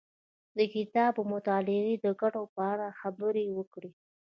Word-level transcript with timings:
د 0.57 0.59
کتاب 0.73 1.13
او 1.17 1.23
مطالعې 1.33 1.93
د 1.99 2.05
ګټو 2.21 2.43
په 2.53 2.61
اړه 2.71 2.87
خبرې 2.99 3.45
وکړې. 3.57 3.91